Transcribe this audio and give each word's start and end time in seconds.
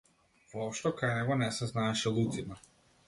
Воопшто 0.53 0.91
кај 1.01 1.13
него 1.17 1.37
не 1.43 1.51
се 1.59 1.67
знаеше 1.73 2.15
лутина. 2.17 2.59